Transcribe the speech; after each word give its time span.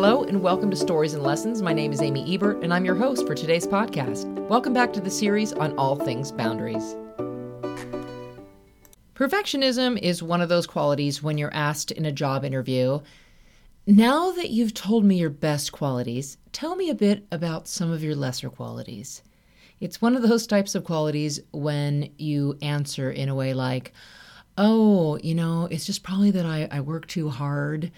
Hello, 0.00 0.22
and 0.22 0.40
welcome 0.40 0.70
to 0.70 0.76
Stories 0.76 1.14
and 1.14 1.24
Lessons. 1.24 1.60
My 1.60 1.72
name 1.72 1.92
is 1.92 2.00
Amy 2.00 2.32
Ebert, 2.32 2.62
and 2.62 2.72
I'm 2.72 2.84
your 2.84 2.94
host 2.94 3.26
for 3.26 3.34
today's 3.34 3.66
podcast. 3.66 4.26
Welcome 4.48 4.72
back 4.72 4.92
to 4.92 5.00
the 5.00 5.10
series 5.10 5.52
on 5.52 5.76
all 5.76 5.96
things 5.96 6.30
boundaries. 6.30 6.94
Perfectionism 9.16 9.98
is 10.00 10.22
one 10.22 10.40
of 10.40 10.48
those 10.48 10.68
qualities 10.68 11.20
when 11.20 11.36
you're 11.36 11.52
asked 11.52 11.90
in 11.90 12.04
a 12.04 12.12
job 12.12 12.44
interview. 12.44 13.00
Now 13.88 14.30
that 14.30 14.50
you've 14.50 14.72
told 14.72 15.04
me 15.04 15.18
your 15.18 15.30
best 15.30 15.72
qualities, 15.72 16.38
tell 16.52 16.76
me 16.76 16.90
a 16.90 16.94
bit 16.94 17.26
about 17.32 17.66
some 17.66 17.90
of 17.90 18.04
your 18.04 18.14
lesser 18.14 18.50
qualities. 18.50 19.24
It's 19.80 20.00
one 20.00 20.14
of 20.14 20.22
those 20.22 20.46
types 20.46 20.76
of 20.76 20.84
qualities 20.84 21.40
when 21.50 22.12
you 22.18 22.56
answer 22.62 23.10
in 23.10 23.28
a 23.28 23.34
way 23.34 23.52
like, 23.52 23.92
oh, 24.56 25.18
you 25.24 25.34
know, 25.34 25.66
it's 25.72 25.86
just 25.86 26.04
probably 26.04 26.30
that 26.30 26.46
I, 26.46 26.68
I 26.70 26.82
work 26.82 27.08
too 27.08 27.30
hard 27.30 27.90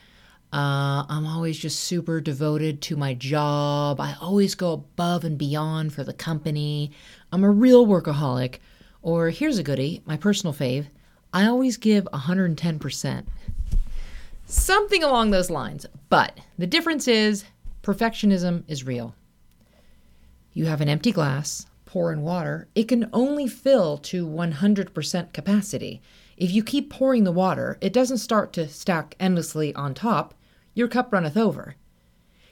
uh, 0.52 1.06
I'm 1.08 1.26
always 1.26 1.58
just 1.58 1.80
super 1.80 2.20
devoted 2.20 2.82
to 2.82 2.96
my 2.96 3.14
job. 3.14 4.00
I 4.00 4.16
always 4.20 4.56
go 4.56 4.72
above 4.72 5.24
and 5.24 5.38
beyond 5.38 5.92
for 5.92 6.02
the 6.02 6.12
company. 6.12 6.90
I'm 7.30 7.44
a 7.44 7.50
real 7.50 7.86
workaholic. 7.86 8.56
Or 9.02 9.30
here's 9.30 9.58
a 9.58 9.62
goodie, 9.62 10.02
my 10.06 10.16
personal 10.16 10.52
fave 10.52 10.86
I 11.32 11.46
always 11.46 11.76
give 11.76 12.08
110%. 12.12 13.24
Something 14.46 15.04
along 15.04 15.30
those 15.30 15.50
lines. 15.50 15.86
But 16.08 16.40
the 16.58 16.66
difference 16.66 17.06
is 17.06 17.44
perfectionism 17.84 18.64
is 18.66 18.84
real. 18.84 19.14
You 20.52 20.66
have 20.66 20.80
an 20.80 20.88
empty 20.88 21.12
glass, 21.12 21.66
pour 21.86 22.12
in 22.12 22.22
water, 22.22 22.66
it 22.74 22.88
can 22.88 23.08
only 23.12 23.46
fill 23.46 23.98
to 23.98 24.26
100% 24.26 25.32
capacity. 25.32 26.02
If 26.36 26.50
you 26.50 26.64
keep 26.64 26.90
pouring 26.90 27.22
the 27.22 27.30
water, 27.30 27.78
it 27.80 27.92
doesn't 27.92 28.18
start 28.18 28.52
to 28.54 28.68
stack 28.68 29.14
endlessly 29.20 29.72
on 29.76 29.94
top 29.94 30.34
your 30.74 30.88
cup 30.88 31.12
runneth 31.12 31.36
over. 31.36 31.76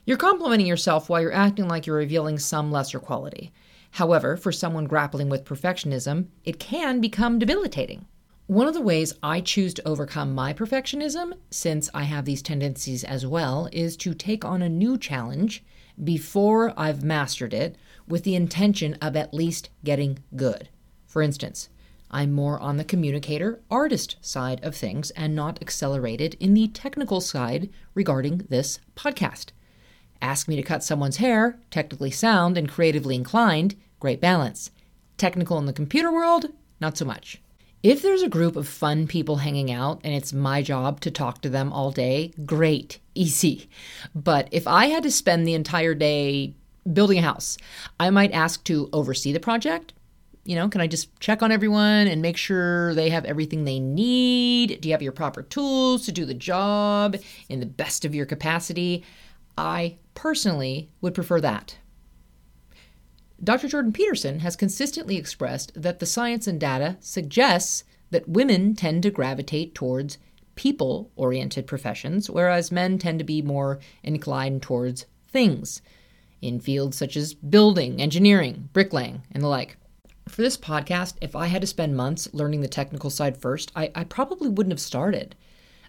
You're 0.04 0.16
complimenting 0.16 0.66
yourself 0.66 1.08
while 1.08 1.20
you're 1.20 1.32
acting 1.32 1.68
like 1.68 1.86
you're 1.86 1.96
revealing 1.96 2.38
some 2.38 2.72
lesser 2.72 2.98
quality. 2.98 3.52
However, 3.92 4.36
for 4.36 4.52
someone 4.52 4.86
grappling 4.86 5.28
with 5.28 5.44
perfectionism, 5.44 6.28
it 6.44 6.58
can 6.58 7.00
become 7.00 7.38
debilitating. 7.38 8.06
One 8.46 8.66
of 8.66 8.72
the 8.74 8.80
ways 8.80 9.12
I 9.22 9.42
choose 9.42 9.74
to 9.74 9.86
overcome 9.86 10.34
my 10.34 10.54
perfectionism, 10.54 11.34
since 11.50 11.90
I 11.92 12.04
have 12.04 12.24
these 12.24 12.40
tendencies 12.40 13.04
as 13.04 13.26
well, 13.26 13.68
is 13.72 13.96
to 13.98 14.14
take 14.14 14.44
on 14.44 14.62
a 14.62 14.68
new 14.70 14.96
challenge 14.96 15.62
before 16.02 16.72
I've 16.74 17.04
mastered 17.04 17.52
it 17.52 17.76
with 18.06 18.24
the 18.24 18.34
intention 18.34 18.94
of 19.02 19.16
at 19.16 19.34
least 19.34 19.68
getting 19.84 20.20
good. 20.34 20.70
For 21.06 21.20
instance, 21.20 21.68
I'm 22.10 22.32
more 22.32 22.58
on 22.58 22.76
the 22.76 22.84
communicator 22.84 23.60
artist 23.70 24.16
side 24.20 24.64
of 24.64 24.74
things 24.74 25.10
and 25.10 25.34
not 25.34 25.60
accelerated 25.60 26.36
in 26.40 26.54
the 26.54 26.68
technical 26.68 27.20
side 27.20 27.68
regarding 27.94 28.46
this 28.48 28.80
podcast. 28.96 29.48
Ask 30.20 30.48
me 30.48 30.56
to 30.56 30.62
cut 30.62 30.82
someone's 30.82 31.18
hair, 31.18 31.58
technically 31.70 32.10
sound 32.10 32.56
and 32.56 32.68
creatively 32.68 33.14
inclined, 33.14 33.76
great 34.00 34.20
balance. 34.20 34.70
Technical 35.16 35.58
in 35.58 35.66
the 35.66 35.72
computer 35.72 36.12
world, 36.12 36.46
not 36.80 36.96
so 36.96 37.04
much. 37.04 37.40
If 37.82 38.02
there's 38.02 38.22
a 38.22 38.28
group 38.28 38.56
of 38.56 38.66
fun 38.66 39.06
people 39.06 39.36
hanging 39.36 39.70
out 39.70 40.00
and 40.02 40.12
it's 40.12 40.32
my 40.32 40.62
job 40.62 41.00
to 41.02 41.12
talk 41.12 41.42
to 41.42 41.48
them 41.48 41.72
all 41.72 41.92
day, 41.92 42.32
great, 42.44 42.98
easy. 43.14 43.68
But 44.14 44.48
if 44.50 44.66
I 44.66 44.86
had 44.86 45.04
to 45.04 45.12
spend 45.12 45.46
the 45.46 45.54
entire 45.54 45.94
day 45.94 46.54
building 46.92 47.18
a 47.18 47.22
house, 47.22 47.56
I 48.00 48.10
might 48.10 48.32
ask 48.32 48.64
to 48.64 48.88
oversee 48.92 49.32
the 49.32 49.38
project, 49.38 49.92
you 50.48 50.54
know, 50.54 50.66
can 50.66 50.80
I 50.80 50.86
just 50.86 51.20
check 51.20 51.42
on 51.42 51.52
everyone 51.52 52.06
and 52.06 52.22
make 52.22 52.38
sure 52.38 52.94
they 52.94 53.10
have 53.10 53.26
everything 53.26 53.64
they 53.64 53.78
need? 53.78 54.80
Do 54.80 54.88
you 54.88 54.94
have 54.94 55.02
your 55.02 55.12
proper 55.12 55.42
tools 55.42 56.06
to 56.06 56.12
do 56.12 56.24
the 56.24 56.32
job 56.32 57.16
in 57.50 57.60
the 57.60 57.66
best 57.66 58.06
of 58.06 58.14
your 58.14 58.24
capacity? 58.24 59.04
I 59.58 59.98
personally 60.14 60.88
would 61.02 61.12
prefer 61.12 61.38
that. 61.42 61.76
Dr. 63.44 63.68
Jordan 63.68 63.92
Peterson 63.92 64.38
has 64.38 64.56
consistently 64.56 65.18
expressed 65.18 65.70
that 65.74 65.98
the 65.98 66.06
science 66.06 66.46
and 66.46 66.58
data 66.58 66.96
suggests 67.00 67.84
that 68.10 68.26
women 68.26 68.74
tend 68.74 69.02
to 69.02 69.10
gravitate 69.10 69.74
towards 69.74 70.16
people 70.54 71.10
oriented 71.14 71.66
professions, 71.66 72.30
whereas 72.30 72.72
men 72.72 72.96
tend 72.96 73.18
to 73.18 73.24
be 73.24 73.42
more 73.42 73.80
inclined 74.02 74.62
towards 74.62 75.04
things 75.28 75.82
in 76.40 76.58
fields 76.58 76.96
such 76.96 77.18
as 77.18 77.34
building, 77.34 78.00
engineering, 78.00 78.70
bricklaying, 78.72 79.20
and 79.30 79.42
the 79.42 79.48
like. 79.48 79.76
For 80.28 80.42
this 80.42 80.58
podcast, 80.58 81.14
if 81.22 81.34
I 81.34 81.46
had 81.46 81.62
to 81.62 81.66
spend 81.66 81.96
months 81.96 82.28
learning 82.32 82.60
the 82.60 82.68
technical 82.68 83.08
side 83.08 83.36
first, 83.36 83.72
I, 83.74 83.90
I 83.94 84.04
probably 84.04 84.50
wouldn't 84.50 84.72
have 84.72 84.80
started. 84.80 85.34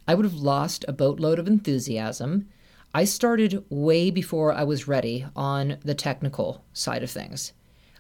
I 0.08 0.16
would 0.16 0.26
have 0.26 0.36
lost 0.36 0.86
a 0.88 0.94
boatload 0.94 1.40
of 1.40 1.48
enthusiasm. 1.48 2.48
I 2.94 3.04
started 3.04 3.64
way 3.70 4.10
before 4.10 4.54
I 4.54 4.64
was 4.64 4.88
ready 4.88 5.26
on 5.36 5.78
the 5.84 5.94
technical 5.94 6.64
side 6.74 7.04
of 7.04 7.12
things. 7.12 7.54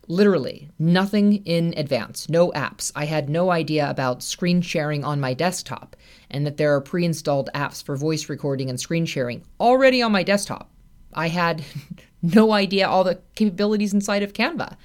Literally, 0.08 0.70
nothing 0.80 1.46
in 1.46 1.74
advance, 1.78 2.30
no 2.30 2.52
apps. 2.54 2.92
I 2.96 3.06
had 3.06 3.30
no 3.30 3.52
idea 3.52 3.88
about 3.88 4.24
screen 4.24 4.62
sharing 4.62 5.04
on 5.04 5.20
my 5.20 5.36
desktop 5.36 5.96
and 6.32 6.48
that 6.48 6.58
there 6.58 6.74
are 6.74 6.82
pre 6.82 7.06
installed 7.06 7.50
apps 7.54 7.84
for 7.84 7.96
voice 7.96 8.30
recording 8.30 8.70
and 8.70 8.80
screen 8.80 9.06
sharing 9.06 9.44
already 9.60 10.02
on 10.02 10.12
my 10.12 10.24
desktop. 10.24 10.72
I 11.14 11.28
had 11.28 11.64
no 12.24 12.54
idea 12.54 12.88
all 12.88 13.04
the 13.04 13.20
capabilities 13.36 13.94
inside 13.94 14.24
of 14.24 14.34
Canva. 14.34 14.78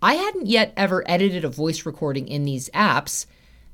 I 0.00 0.14
hadn't 0.14 0.46
yet 0.46 0.72
ever 0.76 1.02
edited 1.10 1.44
a 1.44 1.48
voice 1.48 1.84
recording 1.84 2.28
in 2.28 2.44
these 2.44 2.70
apps 2.70 3.26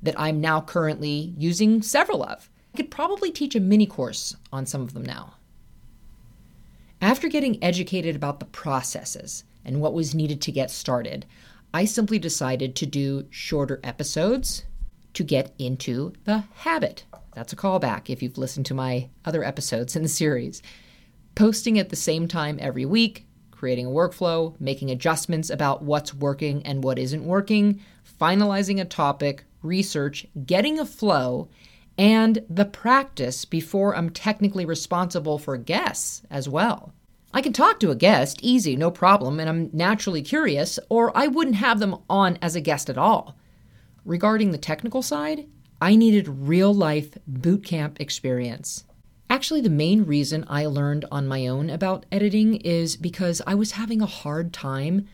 that 0.02 0.18
I'm 0.18 0.40
now 0.40 0.60
currently 0.60 1.34
using 1.36 1.82
several 1.82 2.22
of. 2.22 2.48
I 2.72 2.76
could 2.78 2.90
probably 2.90 3.30
teach 3.30 3.54
a 3.54 3.60
mini 3.60 3.86
course 3.86 4.34
on 4.52 4.64
some 4.64 4.80
of 4.80 4.94
them 4.94 5.04
now. 5.04 5.34
After 7.00 7.28
getting 7.28 7.62
educated 7.62 8.16
about 8.16 8.40
the 8.40 8.46
processes 8.46 9.44
and 9.64 9.80
what 9.80 9.92
was 9.92 10.14
needed 10.14 10.40
to 10.42 10.52
get 10.52 10.70
started, 10.70 11.26
I 11.74 11.84
simply 11.84 12.18
decided 12.18 12.74
to 12.76 12.86
do 12.86 13.26
shorter 13.30 13.80
episodes 13.84 14.64
to 15.12 15.24
get 15.24 15.54
into 15.58 16.14
the 16.24 16.44
habit. 16.54 17.04
That's 17.34 17.52
a 17.52 17.56
callback 17.56 18.08
if 18.08 18.22
you've 18.22 18.38
listened 18.38 18.66
to 18.66 18.74
my 18.74 19.10
other 19.24 19.44
episodes 19.44 19.94
in 19.94 20.02
the 20.02 20.08
series. 20.08 20.62
Posting 21.34 21.78
at 21.78 21.90
the 21.90 21.96
same 21.96 22.28
time 22.28 22.58
every 22.60 22.86
week 22.86 23.26
creating 23.64 23.86
a 23.86 23.88
workflow, 23.88 24.54
making 24.60 24.90
adjustments 24.90 25.48
about 25.48 25.82
what's 25.82 26.12
working 26.12 26.62
and 26.66 26.84
what 26.84 26.98
isn't 26.98 27.24
working, 27.24 27.80
finalizing 28.20 28.78
a 28.78 28.84
topic, 28.84 29.42
research, 29.62 30.26
getting 30.44 30.78
a 30.78 30.84
flow, 30.84 31.48
and 31.96 32.44
the 32.50 32.66
practice 32.66 33.46
before 33.46 33.96
I'm 33.96 34.10
technically 34.10 34.66
responsible 34.66 35.38
for 35.38 35.56
guests 35.56 36.20
as 36.30 36.46
well. 36.46 36.92
I 37.32 37.40
can 37.40 37.54
talk 37.54 37.80
to 37.80 37.90
a 37.90 37.96
guest, 37.96 38.38
easy, 38.42 38.76
no 38.76 38.90
problem, 38.90 39.40
and 39.40 39.48
I'm 39.48 39.70
naturally 39.72 40.20
curious, 40.20 40.78
or 40.90 41.10
I 41.16 41.28
wouldn't 41.28 41.56
have 41.56 41.78
them 41.80 41.96
on 42.10 42.38
as 42.42 42.54
a 42.54 42.60
guest 42.60 42.90
at 42.90 42.98
all. 42.98 43.34
Regarding 44.04 44.50
the 44.50 44.58
technical 44.58 45.00
side, 45.00 45.46
I 45.80 45.96
needed 45.96 46.28
real 46.28 46.74
life 46.74 47.16
boot 47.26 47.64
camp 47.64 47.98
experience. 47.98 48.84
Actually, 49.34 49.60
the 49.60 49.68
main 49.68 50.04
reason 50.04 50.44
I 50.46 50.66
learned 50.66 51.06
on 51.10 51.26
my 51.26 51.48
own 51.48 51.68
about 51.68 52.06
editing 52.12 52.54
is 52.54 52.96
because 52.96 53.42
I 53.44 53.56
was 53.56 53.72
having 53.72 54.00
a 54.00 54.06
hard 54.06 54.52
time 54.52 55.08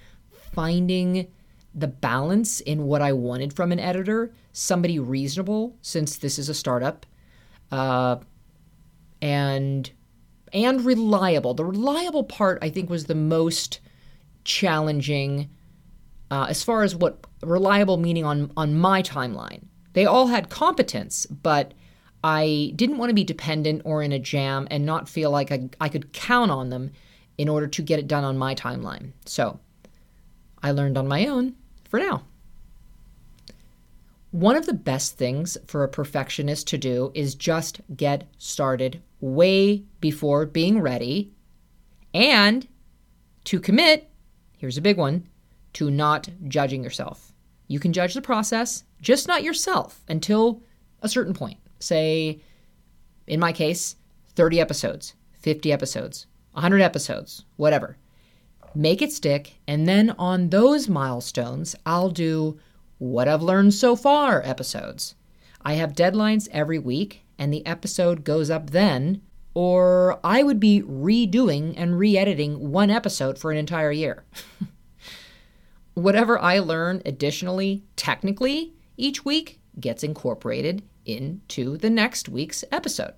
finding 0.52 1.26
the 1.74 1.86
balance 1.86 2.60
in 2.60 2.84
what 2.84 3.00
I 3.00 3.14
wanted 3.14 3.54
from 3.54 3.72
an 3.72 3.80
editor, 3.80 4.30
somebody 4.52 4.98
reasonable, 4.98 5.74
since 5.80 6.18
this 6.18 6.38
is 6.38 6.50
a 6.50 6.54
startup, 6.54 7.06
uh, 7.72 8.16
and 9.22 9.90
and 10.52 10.84
reliable. 10.84 11.54
The 11.54 11.64
reliable 11.64 12.24
part, 12.24 12.58
I 12.60 12.68
think, 12.68 12.90
was 12.90 13.06
the 13.06 13.14
most 13.14 13.80
challenging 14.44 15.48
uh, 16.30 16.44
as 16.50 16.62
far 16.62 16.82
as 16.82 16.94
what 16.94 17.24
reliable 17.42 17.96
meaning 17.96 18.26
on 18.26 18.52
on 18.54 18.74
my 18.74 19.02
timeline. 19.02 19.62
They 19.94 20.04
all 20.04 20.26
had 20.26 20.50
competence, 20.50 21.24
but 21.24 21.72
I 22.22 22.72
didn't 22.76 22.98
want 22.98 23.10
to 23.10 23.14
be 23.14 23.24
dependent 23.24 23.82
or 23.84 24.02
in 24.02 24.12
a 24.12 24.18
jam 24.18 24.68
and 24.70 24.84
not 24.84 25.08
feel 25.08 25.30
like 25.30 25.50
I, 25.50 25.70
I 25.80 25.88
could 25.88 26.12
count 26.12 26.50
on 26.50 26.68
them 26.68 26.92
in 27.38 27.48
order 27.48 27.66
to 27.66 27.82
get 27.82 27.98
it 27.98 28.08
done 28.08 28.24
on 28.24 28.36
my 28.36 28.54
timeline. 28.54 29.12
So 29.24 29.58
I 30.62 30.72
learned 30.72 30.98
on 30.98 31.08
my 31.08 31.26
own 31.26 31.54
for 31.88 31.98
now. 31.98 32.24
One 34.32 34.54
of 34.54 34.66
the 34.66 34.74
best 34.74 35.16
things 35.16 35.56
for 35.66 35.82
a 35.82 35.88
perfectionist 35.88 36.68
to 36.68 36.78
do 36.78 37.10
is 37.14 37.34
just 37.34 37.80
get 37.96 38.28
started 38.38 39.02
way 39.20 39.82
before 40.00 40.46
being 40.46 40.80
ready 40.80 41.32
and 42.12 42.68
to 43.44 43.58
commit, 43.58 44.08
here's 44.58 44.76
a 44.76 44.82
big 44.82 44.98
one, 44.98 45.26
to 45.72 45.90
not 45.90 46.28
judging 46.46 46.84
yourself. 46.84 47.32
You 47.66 47.80
can 47.80 47.92
judge 47.92 48.14
the 48.14 48.22
process, 48.22 48.84
just 49.00 49.26
not 49.26 49.42
yourself 49.42 50.04
until 50.08 50.62
a 51.02 51.08
certain 51.08 51.34
point 51.34 51.58
say, 51.80 52.40
in 53.26 53.40
my 53.40 53.52
case, 53.52 53.96
30 54.34 54.60
episodes, 54.60 55.14
50 55.40 55.72
episodes, 55.72 56.26
100 56.52 56.80
episodes, 56.80 57.44
whatever. 57.56 57.96
Make 58.74 59.02
it 59.02 59.12
stick. 59.12 59.54
And 59.66 59.88
then 59.88 60.10
on 60.18 60.50
those 60.50 60.88
milestones, 60.88 61.74
I'll 61.84 62.10
do 62.10 62.58
what 62.98 63.28
I've 63.28 63.42
learned 63.42 63.74
so 63.74 63.96
far 63.96 64.42
episodes. 64.44 65.14
I 65.62 65.74
have 65.74 65.92
deadlines 65.92 66.48
every 66.52 66.78
week, 66.78 67.24
and 67.38 67.52
the 67.52 67.66
episode 67.66 68.24
goes 68.24 68.50
up 68.50 68.70
then, 68.70 69.22
or 69.54 70.20
I 70.22 70.42
would 70.42 70.60
be 70.60 70.82
redoing 70.82 71.74
and 71.76 71.98
re 71.98 72.16
editing 72.16 72.70
one 72.70 72.90
episode 72.90 73.38
for 73.38 73.50
an 73.50 73.58
entire 73.58 73.92
year. 73.92 74.24
Whatever 75.94 76.38
I 76.38 76.60
learn 76.60 77.02
additionally, 77.04 77.82
technically, 77.96 78.74
each 78.96 79.24
week 79.24 79.60
gets 79.78 80.04
incorporated 80.04 80.82
into 81.04 81.76
the 81.76 81.90
next 81.90 82.28
week's 82.28 82.64
episode. 82.72 83.14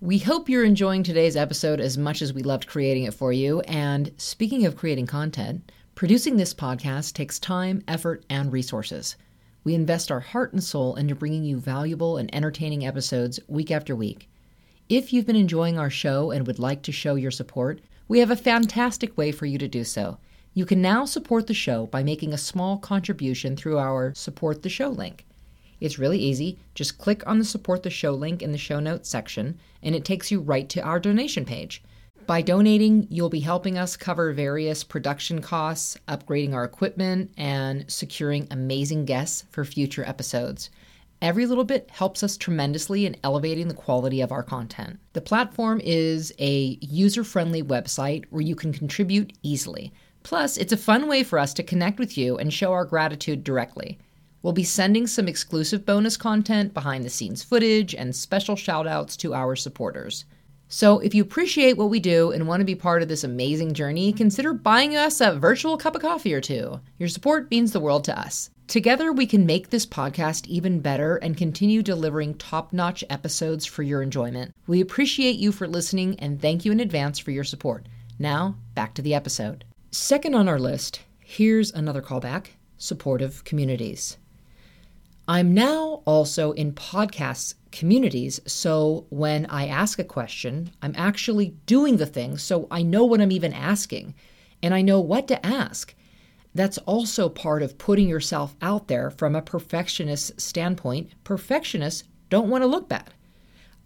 We 0.00 0.18
hope 0.18 0.48
you're 0.48 0.64
enjoying 0.64 1.02
today's 1.02 1.36
episode 1.36 1.80
as 1.80 1.96
much 1.96 2.20
as 2.20 2.32
we 2.32 2.42
loved 2.42 2.66
creating 2.66 3.04
it 3.04 3.14
for 3.14 3.32
you. 3.32 3.60
And 3.60 4.12
speaking 4.16 4.66
of 4.66 4.76
creating 4.76 5.06
content, 5.06 5.72
producing 5.94 6.36
this 6.36 6.52
podcast 6.52 7.14
takes 7.14 7.38
time, 7.38 7.82
effort, 7.88 8.24
and 8.28 8.52
resources. 8.52 9.16
We 9.64 9.74
invest 9.74 10.10
our 10.10 10.20
heart 10.20 10.52
and 10.52 10.62
soul 10.62 10.94
into 10.96 11.14
bringing 11.14 11.44
you 11.44 11.56
valuable 11.56 12.18
and 12.18 12.34
entertaining 12.34 12.86
episodes 12.86 13.40
week 13.48 13.70
after 13.70 13.96
week. 13.96 14.28
If 14.90 15.12
you've 15.12 15.26
been 15.26 15.36
enjoying 15.36 15.78
our 15.78 15.88
show 15.88 16.30
and 16.30 16.46
would 16.46 16.58
like 16.58 16.82
to 16.82 16.92
show 16.92 17.14
your 17.14 17.30
support, 17.30 17.80
we 18.06 18.18
have 18.18 18.30
a 18.30 18.36
fantastic 18.36 19.16
way 19.16 19.32
for 19.32 19.46
you 19.46 19.56
to 19.56 19.68
do 19.68 19.84
so. 19.84 20.18
You 20.52 20.66
can 20.66 20.82
now 20.82 21.06
support 21.06 21.46
the 21.46 21.54
show 21.54 21.86
by 21.86 22.02
making 22.02 22.34
a 22.34 22.38
small 22.38 22.76
contribution 22.76 23.56
through 23.56 23.78
our 23.78 24.12
Support 24.14 24.62
the 24.62 24.68
Show 24.68 24.90
link. 24.90 25.24
It's 25.80 25.98
really 25.98 26.18
easy. 26.18 26.58
Just 26.74 26.98
click 26.98 27.26
on 27.26 27.38
the 27.38 27.44
Support 27.44 27.82
the 27.82 27.90
Show 27.90 28.12
link 28.12 28.42
in 28.42 28.52
the 28.52 28.58
show 28.58 28.80
notes 28.80 29.08
section, 29.08 29.58
and 29.82 29.94
it 29.94 30.04
takes 30.04 30.30
you 30.30 30.40
right 30.40 30.68
to 30.68 30.82
our 30.82 31.00
donation 31.00 31.44
page. 31.44 31.82
By 32.26 32.40
donating, 32.40 33.06
you'll 33.10 33.28
be 33.28 33.40
helping 33.40 33.76
us 33.76 33.96
cover 33.96 34.32
various 34.32 34.82
production 34.82 35.42
costs, 35.42 35.98
upgrading 36.08 36.54
our 36.54 36.64
equipment, 36.64 37.30
and 37.36 37.84
securing 37.90 38.48
amazing 38.50 39.04
guests 39.04 39.44
for 39.50 39.64
future 39.64 40.04
episodes. 40.04 40.70
Every 41.20 41.46
little 41.46 41.64
bit 41.64 41.90
helps 41.90 42.22
us 42.22 42.36
tremendously 42.36 43.04
in 43.04 43.16
elevating 43.24 43.68
the 43.68 43.74
quality 43.74 44.20
of 44.20 44.32
our 44.32 44.42
content. 44.42 44.98
The 45.12 45.20
platform 45.20 45.80
is 45.84 46.32
a 46.38 46.78
user 46.80 47.24
friendly 47.24 47.62
website 47.62 48.24
where 48.30 48.42
you 48.42 48.54
can 48.54 48.72
contribute 48.72 49.32
easily. 49.42 49.92
Plus, 50.22 50.56
it's 50.56 50.72
a 50.72 50.78
fun 50.78 51.06
way 51.08 51.22
for 51.22 51.38
us 51.38 51.52
to 51.54 51.62
connect 51.62 51.98
with 51.98 52.16
you 52.16 52.38
and 52.38 52.52
show 52.52 52.72
our 52.72 52.86
gratitude 52.86 53.44
directly. 53.44 53.98
We'll 54.44 54.52
be 54.52 54.62
sending 54.62 55.06
some 55.06 55.26
exclusive 55.26 55.86
bonus 55.86 56.18
content, 56.18 56.74
behind 56.74 57.02
the 57.02 57.08
scenes 57.08 57.42
footage, 57.42 57.94
and 57.94 58.14
special 58.14 58.56
shout 58.56 58.86
outs 58.86 59.16
to 59.16 59.32
our 59.32 59.56
supporters. 59.56 60.26
So, 60.68 60.98
if 60.98 61.14
you 61.14 61.22
appreciate 61.22 61.78
what 61.78 61.88
we 61.88 61.98
do 61.98 62.30
and 62.30 62.46
want 62.46 62.60
to 62.60 62.66
be 62.66 62.74
part 62.74 63.00
of 63.00 63.08
this 63.08 63.24
amazing 63.24 63.72
journey, 63.72 64.12
consider 64.12 64.52
buying 64.52 64.96
us 64.96 65.22
a 65.22 65.32
virtual 65.32 65.78
cup 65.78 65.94
of 65.94 66.02
coffee 66.02 66.34
or 66.34 66.42
two. 66.42 66.78
Your 66.98 67.08
support 67.08 67.50
means 67.50 67.72
the 67.72 67.80
world 67.80 68.04
to 68.04 68.20
us. 68.20 68.50
Together, 68.66 69.14
we 69.14 69.24
can 69.24 69.46
make 69.46 69.70
this 69.70 69.86
podcast 69.86 70.46
even 70.46 70.80
better 70.80 71.16
and 71.16 71.38
continue 71.38 71.82
delivering 71.82 72.34
top 72.34 72.70
notch 72.70 73.02
episodes 73.08 73.64
for 73.64 73.82
your 73.82 74.02
enjoyment. 74.02 74.54
We 74.66 74.82
appreciate 74.82 75.36
you 75.36 75.52
for 75.52 75.66
listening 75.66 76.20
and 76.20 76.38
thank 76.38 76.66
you 76.66 76.72
in 76.72 76.80
advance 76.80 77.18
for 77.18 77.30
your 77.30 77.44
support. 77.44 77.86
Now, 78.18 78.56
back 78.74 78.92
to 78.96 79.02
the 79.02 79.14
episode. 79.14 79.64
Second 79.90 80.34
on 80.34 80.50
our 80.50 80.58
list, 80.58 81.00
here's 81.20 81.72
another 81.72 82.02
callback 82.02 82.48
supportive 82.76 83.42
communities. 83.44 84.18
I'm 85.26 85.54
now 85.54 86.02
also 86.04 86.52
in 86.52 86.74
podcast 86.74 87.54
communities. 87.72 88.40
So 88.46 89.06
when 89.08 89.46
I 89.46 89.68
ask 89.68 89.98
a 89.98 90.04
question, 90.04 90.70
I'm 90.82 90.94
actually 90.98 91.56
doing 91.64 91.96
the 91.96 92.04
thing. 92.04 92.36
So 92.36 92.68
I 92.70 92.82
know 92.82 93.06
what 93.06 93.22
I'm 93.22 93.32
even 93.32 93.54
asking 93.54 94.14
and 94.62 94.74
I 94.74 94.82
know 94.82 95.00
what 95.00 95.26
to 95.28 95.44
ask. 95.44 95.94
That's 96.54 96.76
also 96.78 97.30
part 97.30 97.62
of 97.62 97.78
putting 97.78 98.06
yourself 98.06 98.54
out 98.60 98.88
there 98.88 99.10
from 99.10 99.34
a 99.34 99.40
perfectionist 99.40 100.38
standpoint. 100.38 101.12
Perfectionists 101.24 102.04
don't 102.28 102.50
want 102.50 102.62
to 102.62 102.68
look 102.68 102.90
bad. 102.90 103.14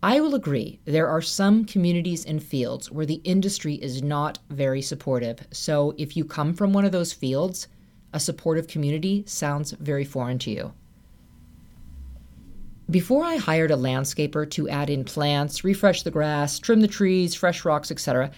I 0.02 0.20
will 0.20 0.34
agree, 0.34 0.80
there 0.84 1.08
are 1.08 1.22
some 1.22 1.64
communities 1.64 2.24
and 2.24 2.42
fields 2.42 2.90
where 2.90 3.06
the 3.06 3.20
industry 3.24 3.74
is 3.74 4.02
not 4.02 4.40
very 4.50 4.82
supportive. 4.82 5.46
So 5.52 5.94
if 5.98 6.16
you 6.16 6.24
come 6.24 6.52
from 6.52 6.72
one 6.72 6.84
of 6.84 6.92
those 6.92 7.12
fields, 7.12 7.68
a 8.12 8.18
supportive 8.18 8.66
community 8.66 9.22
sounds 9.26 9.70
very 9.70 10.04
foreign 10.04 10.38
to 10.40 10.50
you. 10.50 10.72
Before 12.90 13.22
I 13.22 13.36
hired 13.36 13.70
a 13.70 13.76
landscaper 13.76 14.50
to 14.52 14.66
add 14.70 14.88
in 14.88 15.04
plants, 15.04 15.62
refresh 15.62 16.04
the 16.04 16.10
grass, 16.10 16.58
trim 16.58 16.80
the 16.80 16.88
trees, 16.88 17.34
fresh 17.34 17.66
rocks, 17.66 17.90
etc., 17.90 18.30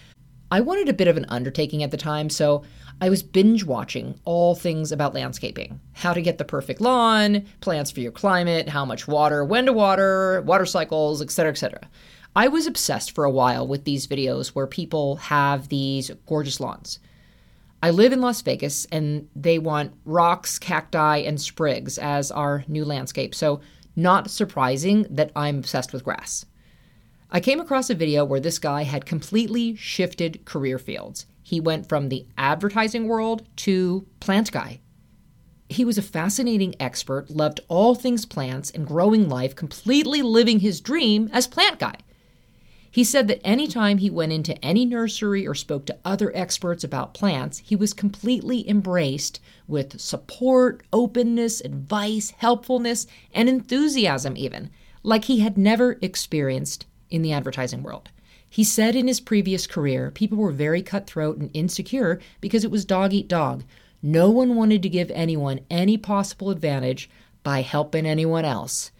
I 0.50 0.60
wanted 0.60 0.88
a 0.88 0.92
bit 0.92 1.06
of 1.06 1.16
an 1.16 1.26
undertaking 1.28 1.84
at 1.84 1.92
the 1.92 1.96
time, 1.96 2.28
so 2.28 2.64
I 3.00 3.10
was 3.10 3.22
binge 3.22 3.62
watching 3.62 4.18
all 4.24 4.56
things 4.56 4.90
about 4.90 5.14
landscaping 5.14 5.78
how 5.92 6.12
to 6.12 6.20
get 6.20 6.38
the 6.38 6.44
perfect 6.44 6.80
lawn, 6.80 7.46
plants 7.60 7.92
for 7.92 8.00
your 8.00 8.10
climate, 8.10 8.68
how 8.68 8.84
much 8.84 9.06
water, 9.06 9.44
when 9.44 9.66
to 9.66 9.72
water, 9.72 10.42
water 10.42 10.66
cycles, 10.66 11.22
etc., 11.22 11.52
etc. 11.52 11.88
I 12.34 12.48
was 12.48 12.66
obsessed 12.66 13.12
for 13.12 13.22
a 13.22 13.30
while 13.30 13.68
with 13.68 13.84
these 13.84 14.08
videos 14.08 14.48
where 14.48 14.66
people 14.66 15.14
have 15.16 15.68
these 15.68 16.10
gorgeous 16.26 16.58
lawns. 16.58 16.98
I 17.84 17.90
live 17.90 18.12
in 18.12 18.20
Las 18.20 18.42
Vegas 18.42 18.84
and 18.86 19.28
they 19.36 19.60
want 19.60 19.94
rocks, 20.04 20.58
cacti, 20.58 21.18
and 21.18 21.40
sprigs 21.40 21.98
as 21.98 22.32
our 22.32 22.64
new 22.66 22.84
landscape. 22.84 23.34
So 23.34 23.60
not 24.02 24.30
surprising 24.30 25.06
that 25.10 25.32
I'm 25.34 25.58
obsessed 25.58 25.92
with 25.92 26.04
grass. 26.04 26.46
I 27.30 27.40
came 27.40 27.60
across 27.60 27.90
a 27.90 27.94
video 27.94 28.24
where 28.24 28.40
this 28.40 28.58
guy 28.58 28.82
had 28.82 29.06
completely 29.06 29.76
shifted 29.76 30.44
career 30.44 30.78
fields. 30.78 31.26
He 31.42 31.60
went 31.60 31.88
from 31.88 32.08
the 32.08 32.26
advertising 32.36 33.06
world 33.06 33.46
to 33.56 34.06
plant 34.18 34.50
guy. 34.50 34.80
He 35.68 35.84
was 35.84 35.98
a 35.98 36.02
fascinating 36.02 36.74
expert, 36.80 37.30
loved 37.30 37.60
all 37.68 37.94
things 37.94 38.26
plants 38.26 38.70
and 38.70 38.86
growing 38.86 39.28
life, 39.28 39.54
completely 39.54 40.22
living 40.22 40.58
his 40.58 40.80
dream 40.80 41.30
as 41.32 41.46
plant 41.46 41.78
guy. 41.78 41.94
He 42.92 43.04
said 43.04 43.28
that 43.28 43.46
anytime 43.46 43.98
he 43.98 44.10
went 44.10 44.32
into 44.32 44.58
any 44.64 44.84
nursery 44.84 45.46
or 45.46 45.54
spoke 45.54 45.86
to 45.86 45.98
other 46.04 46.32
experts 46.34 46.82
about 46.82 47.14
plants, 47.14 47.58
he 47.58 47.76
was 47.76 47.92
completely 47.92 48.68
embraced 48.68 49.40
with 49.68 50.00
support, 50.00 50.82
openness, 50.92 51.60
advice, 51.60 52.30
helpfulness, 52.38 53.06
and 53.32 53.48
enthusiasm, 53.48 54.36
even, 54.36 54.70
like 55.04 55.26
he 55.26 55.38
had 55.38 55.56
never 55.56 55.98
experienced 56.02 56.86
in 57.10 57.22
the 57.22 57.32
advertising 57.32 57.84
world. 57.84 58.10
He 58.48 58.64
said 58.64 58.96
in 58.96 59.06
his 59.06 59.20
previous 59.20 59.68
career, 59.68 60.10
people 60.10 60.38
were 60.38 60.50
very 60.50 60.82
cutthroat 60.82 61.38
and 61.38 61.50
insecure 61.54 62.18
because 62.40 62.64
it 62.64 62.70
was 62.72 62.84
dog 62.84 63.12
eat 63.12 63.28
dog. 63.28 63.62
No 64.02 64.30
one 64.30 64.56
wanted 64.56 64.82
to 64.82 64.88
give 64.88 65.12
anyone 65.12 65.60
any 65.70 65.96
possible 65.96 66.50
advantage 66.50 67.08
by 67.44 67.62
helping 67.62 68.04
anyone 68.04 68.44
else. 68.44 68.90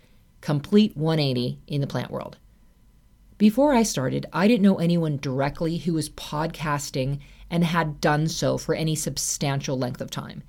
Complete 0.41 0.97
180 0.97 1.59
in 1.67 1.81
the 1.81 1.89
plant 1.89 2.13
world. 2.13 2.39
Before 3.41 3.73
I 3.73 3.85
started, 3.85 4.27
I 4.35 4.47
didn't 4.47 4.65
know 4.65 4.79
anyone 4.81 5.17
directly 5.17 5.79
who 5.79 5.95
was 5.95 6.11
podcasting 6.11 7.21
and 7.49 7.65
had 7.65 7.99
done 7.99 8.29
so 8.29 8.59
for 8.59 8.75
any 8.75 8.95
substantial 8.95 9.79
length 9.79 10.03
of 10.03 10.11
time. 10.11 10.43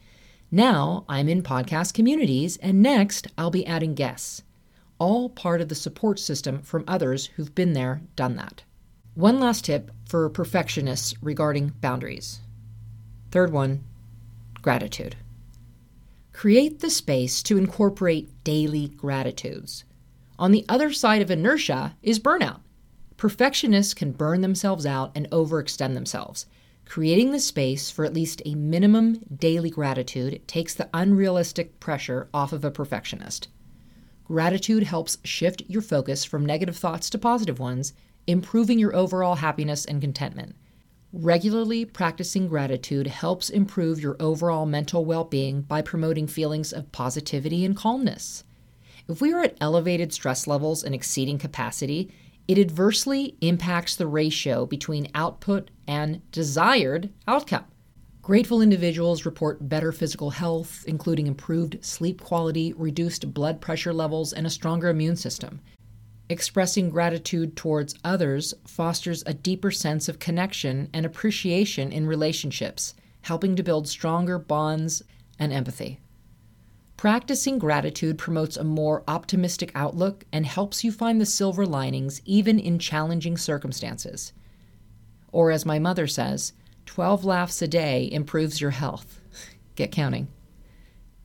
Now 0.51 1.05
I'm 1.07 1.29
in 1.29 1.41
podcast 1.41 1.93
communities, 1.93 2.57
and 2.57 2.81
next 2.81 3.27
I'll 3.38 3.50
be 3.50 3.65
adding 3.65 3.93
guests. 3.93 4.43
All 5.00 5.29
part 5.29 5.62
of 5.62 5.69
the 5.69 5.74
support 5.74 6.19
system 6.19 6.62
from 6.63 6.83
others 6.86 7.27
who've 7.27 7.55
been 7.55 7.71
there, 7.71 8.01
done 8.17 8.36
that. 8.36 8.63
One 9.15 9.39
last 9.39 9.63
tip 9.63 9.89
for 10.05 10.29
perfectionists 10.29 11.13
regarding 11.21 11.69
boundaries. 11.79 12.41
Third 13.31 13.53
one 13.53 13.86
gratitude. 14.62 15.15
Create 16.33 16.81
the 16.81 16.89
space 16.89 17.41
to 17.43 17.57
incorporate 17.57 18.43
daily 18.43 18.89
gratitudes. 18.89 19.86
On 20.38 20.51
the 20.51 20.65
other 20.67 20.91
side 20.91 21.21
of 21.21 21.31
inertia 21.31 21.95
is 22.03 22.19
burnout. 22.19 22.60
Perfectionists 23.21 23.93
can 23.93 24.13
burn 24.13 24.41
themselves 24.41 24.83
out 24.83 25.11
and 25.13 25.29
overextend 25.29 25.93
themselves. 25.93 26.47
Creating 26.85 27.31
the 27.31 27.39
space 27.39 27.91
for 27.91 28.03
at 28.03 28.15
least 28.15 28.41
a 28.45 28.55
minimum 28.55 29.21
daily 29.37 29.69
gratitude 29.69 30.41
takes 30.47 30.73
the 30.73 30.89
unrealistic 30.91 31.79
pressure 31.79 32.29
off 32.33 32.51
of 32.51 32.65
a 32.65 32.71
perfectionist. 32.71 33.47
Gratitude 34.23 34.81
helps 34.81 35.19
shift 35.23 35.61
your 35.67 35.83
focus 35.83 36.25
from 36.25 36.47
negative 36.47 36.75
thoughts 36.75 37.11
to 37.11 37.19
positive 37.19 37.59
ones, 37.59 37.93
improving 38.25 38.79
your 38.79 38.95
overall 38.95 39.35
happiness 39.35 39.85
and 39.85 40.01
contentment. 40.01 40.55
Regularly 41.13 41.85
practicing 41.85 42.47
gratitude 42.47 43.05
helps 43.05 43.51
improve 43.51 44.01
your 44.01 44.17
overall 44.19 44.65
mental 44.65 45.05
well 45.05 45.25
being 45.25 45.61
by 45.61 45.83
promoting 45.83 46.25
feelings 46.25 46.73
of 46.73 46.91
positivity 46.91 47.65
and 47.65 47.75
calmness. 47.75 48.43
If 49.07 49.21
we 49.21 49.31
are 49.31 49.43
at 49.43 49.57
elevated 49.61 50.11
stress 50.11 50.47
levels 50.47 50.83
and 50.83 50.95
exceeding 50.95 51.37
capacity, 51.37 52.11
it 52.51 52.58
adversely 52.58 53.38
impacts 53.39 53.96
the 53.96 54.08
ratio 54.08 54.65
between 54.65 55.10
output 55.15 55.72
and 55.88 56.22
desired 56.34 57.10
outcome. 57.25 57.63
Grateful 58.22 58.62
individuals 58.62 59.25
report 59.25 59.70
better 59.70 59.93
physical 59.93 60.31
health, 60.31 60.84
including 60.86 61.27
improved 61.27 61.77
sleep 61.79 62.20
quality, 62.20 62.74
reduced 62.74 63.34
blood 63.34 63.62
pressure 63.62 63.93
levels, 63.93 64.34
and 64.34 64.46
a 64.46 64.50
stronger 64.50 64.89
immune 64.89 65.15
system. 65.15 65.62
Expressing 66.27 66.89
gratitude 66.89 67.55
towards 67.55 67.96
others 68.03 68.53
fosters 68.67 69.24
a 69.25 69.34
deeper 69.34 69.72
sense 69.72 70.10
of 70.10 70.20
connection 70.20 70.89
and 70.93 71.05
appreciation 71.05 71.93
in 71.93 72.05
relationships, 72.05 72.96
helping 73.22 73.55
to 73.55 73.63
build 73.63 73.88
stronger 73.88 74.38
bonds 74.38 75.03
and 75.39 75.53
empathy. 75.53 76.01
Practicing 77.01 77.58
gratitude 77.58 78.20
promotes 78.20 78.58
a 78.58 78.63
more 78.63 79.03
optimistic 79.08 79.72
outlook 79.74 80.24
and 80.31 80.46
helps 80.46 80.84
you 80.84 80.91
find 80.91 81.20
the 81.20 81.25
silver 81.25 81.65
linings 81.65 82.22
even 82.25 82.60
in 82.60 82.77
challenging 82.77 83.38
circumstances. 83.38 84.34
Or, 85.31 85.50
as 85.50 85.65
my 85.65 85.79
mother 85.79 86.05
says, 86.05 86.53
12 86.86 87.25
laughs 87.25 87.60
a 87.63 87.67
day 87.67 88.08
improves 88.12 88.62
your 88.62 88.70
health. 88.70 89.20
Get 89.75 89.91
counting. 89.91 90.27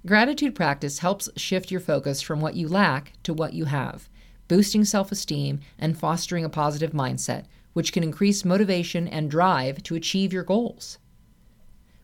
Gratitude 0.07 0.55
practice 0.55 1.01
helps 1.01 1.29
shift 1.37 1.71
your 1.71 1.83
focus 1.83 2.23
from 2.23 2.41
what 2.41 2.55
you 2.57 2.69
lack 2.69 3.13
to 3.25 3.35
what 3.35 3.53
you 3.53 3.67
have, 3.67 4.09
boosting 4.49 4.83
self 4.83 5.13
esteem 5.13 5.61
and 5.79 5.99
fostering 5.99 6.47
a 6.47 6.49
positive 6.49 6.93
mindset, 6.93 7.45
which 7.75 7.93
can 7.93 8.03
increase 8.03 8.47
motivation 8.47 9.07
and 9.07 9.31
drive 9.31 9.83
to 9.83 9.95
achieve 9.95 10.33
your 10.33 10.43
goals. 10.43 10.97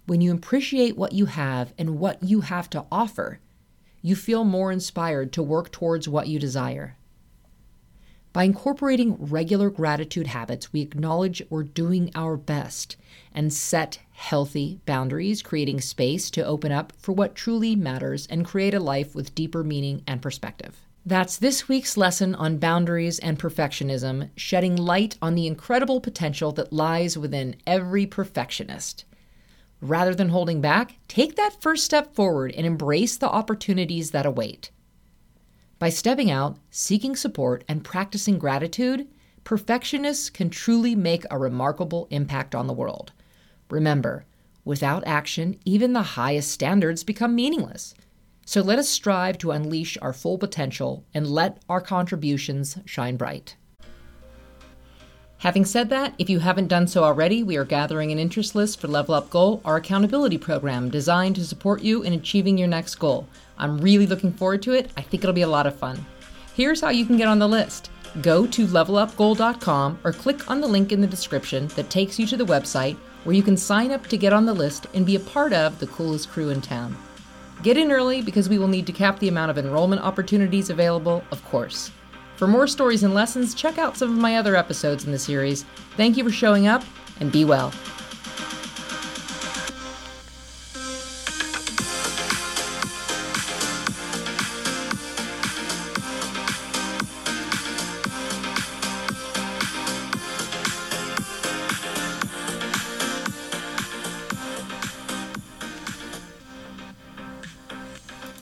When 0.04 0.20
you 0.20 0.34
appreciate 0.34 0.98
what 0.98 1.14
you 1.14 1.24
have 1.24 1.72
and 1.78 1.98
what 1.98 2.22
you 2.22 2.42
have 2.42 2.68
to 2.68 2.84
offer, 2.92 3.40
you 4.02 4.16
feel 4.16 4.44
more 4.44 4.70
inspired 4.70 5.32
to 5.32 5.42
work 5.42 5.70
towards 5.72 6.08
what 6.08 6.26
you 6.28 6.38
desire. 6.38 6.96
By 8.32 8.44
incorporating 8.44 9.16
regular 9.18 9.68
gratitude 9.68 10.28
habits, 10.28 10.72
we 10.72 10.80
acknowledge 10.80 11.42
we're 11.50 11.64
doing 11.64 12.10
our 12.14 12.36
best 12.36 12.96
and 13.34 13.52
set 13.52 14.00
healthy 14.12 14.80
boundaries, 14.86 15.42
creating 15.42 15.82
space 15.82 16.30
to 16.30 16.44
open 16.44 16.72
up 16.72 16.92
for 16.98 17.12
what 17.12 17.34
truly 17.34 17.76
matters 17.76 18.26
and 18.26 18.46
create 18.46 18.74
a 18.74 18.80
life 18.80 19.14
with 19.14 19.34
deeper 19.34 19.62
meaning 19.62 20.02
and 20.06 20.22
perspective. 20.22 20.78
That's 21.04 21.36
this 21.36 21.68
week's 21.68 21.96
lesson 21.96 22.34
on 22.36 22.58
boundaries 22.58 23.18
and 23.18 23.38
perfectionism, 23.38 24.30
shedding 24.36 24.76
light 24.76 25.18
on 25.20 25.34
the 25.34 25.46
incredible 25.46 26.00
potential 26.00 26.52
that 26.52 26.72
lies 26.72 27.18
within 27.18 27.56
every 27.66 28.06
perfectionist. 28.06 29.04
Rather 29.82 30.14
than 30.14 30.28
holding 30.28 30.60
back, 30.60 30.96
take 31.08 31.34
that 31.34 31.60
first 31.60 31.84
step 31.84 32.14
forward 32.14 32.52
and 32.56 32.64
embrace 32.64 33.16
the 33.16 33.28
opportunities 33.28 34.12
that 34.12 34.24
await. 34.24 34.70
By 35.80 35.88
stepping 35.88 36.30
out, 36.30 36.56
seeking 36.70 37.16
support, 37.16 37.64
and 37.66 37.82
practicing 37.82 38.38
gratitude, 38.38 39.08
perfectionists 39.42 40.30
can 40.30 40.50
truly 40.50 40.94
make 40.94 41.24
a 41.28 41.38
remarkable 41.38 42.06
impact 42.10 42.54
on 42.54 42.68
the 42.68 42.72
world. 42.72 43.10
Remember, 43.70 44.24
without 44.64 45.02
action, 45.04 45.58
even 45.64 45.92
the 45.92 46.02
highest 46.02 46.52
standards 46.52 47.02
become 47.02 47.34
meaningless. 47.34 47.92
So 48.46 48.60
let 48.60 48.78
us 48.78 48.88
strive 48.88 49.36
to 49.38 49.50
unleash 49.50 49.98
our 50.00 50.12
full 50.12 50.38
potential 50.38 51.04
and 51.12 51.26
let 51.26 51.60
our 51.68 51.80
contributions 51.80 52.78
shine 52.84 53.16
bright. 53.16 53.56
Having 55.42 55.64
said 55.64 55.90
that, 55.90 56.14
if 56.18 56.30
you 56.30 56.38
haven't 56.38 56.68
done 56.68 56.86
so 56.86 57.02
already, 57.02 57.42
we 57.42 57.56
are 57.56 57.64
gathering 57.64 58.12
an 58.12 58.18
interest 58.20 58.54
list 58.54 58.80
for 58.80 58.86
Level 58.86 59.12
Up 59.12 59.28
Goal, 59.28 59.60
our 59.64 59.74
accountability 59.74 60.38
program 60.38 60.88
designed 60.88 61.34
to 61.34 61.44
support 61.44 61.82
you 61.82 62.04
in 62.04 62.12
achieving 62.12 62.56
your 62.56 62.68
next 62.68 62.94
goal. 62.94 63.26
I'm 63.58 63.78
really 63.78 64.06
looking 64.06 64.32
forward 64.32 64.62
to 64.62 64.72
it. 64.72 64.92
I 64.96 65.02
think 65.02 65.24
it'll 65.24 65.32
be 65.32 65.42
a 65.42 65.48
lot 65.48 65.66
of 65.66 65.74
fun. 65.74 66.06
Here's 66.54 66.80
how 66.80 66.90
you 66.90 67.04
can 67.04 67.16
get 67.16 67.26
on 67.26 67.40
the 67.40 67.48
list. 67.48 67.90
Go 68.20 68.46
to 68.46 68.68
levelupgoal.com 68.68 69.98
or 70.04 70.12
click 70.12 70.48
on 70.48 70.60
the 70.60 70.68
link 70.68 70.92
in 70.92 71.00
the 71.00 71.08
description 71.08 71.66
that 71.74 71.90
takes 71.90 72.20
you 72.20 72.26
to 72.28 72.36
the 72.36 72.46
website 72.46 72.94
where 73.24 73.34
you 73.34 73.42
can 73.42 73.56
sign 73.56 73.90
up 73.90 74.06
to 74.06 74.16
get 74.16 74.32
on 74.32 74.46
the 74.46 74.54
list 74.54 74.86
and 74.94 75.04
be 75.04 75.16
a 75.16 75.20
part 75.34 75.52
of 75.52 75.80
the 75.80 75.88
coolest 75.88 76.30
crew 76.30 76.50
in 76.50 76.60
town. 76.60 76.96
Get 77.64 77.76
in 77.76 77.90
early 77.90 78.22
because 78.22 78.48
we 78.48 78.58
will 78.58 78.68
need 78.68 78.86
to 78.86 78.92
cap 78.92 79.18
the 79.18 79.26
amount 79.26 79.50
of 79.50 79.58
enrollment 79.58 80.02
opportunities 80.02 80.70
available, 80.70 81.24
of 81.32 81.44
course. 81.46 81.90
For 82.36 82.46
more 82.46 82.66
stories 82.66 83.02
and 83.02 83.14
lessons, 83.14 83.54
check 83.54 83.78
out 83.78 83.96
some 83.96 84.10
of 84.10 84.18
my 84.18 84.36
other 84.36 84.56
episodes 84.56 85.04
in 85.04 85.12
the 85.12 85.18
series. 85.18 85.64
Thank 85.96 86.16
you 86.16 86.24
for 86.24 86.30
showing 86.30 86.66
up 86.66 86.82
and 87.20 87.30
be 87.30 87.44
well. 87.44 87.72